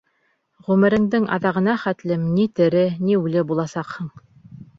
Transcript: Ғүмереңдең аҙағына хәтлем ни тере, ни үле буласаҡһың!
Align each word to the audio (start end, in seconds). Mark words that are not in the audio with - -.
Ғүмереңдең 0.69 1.27
аҙағына 1.35 1.75
хәтлем 1.83 2.25
ни 2.39 2.47
тере, 2.61 2.83
ни 3.05 3.15
үле 3.21 3.45
буласаҡһың! 3.53 4.11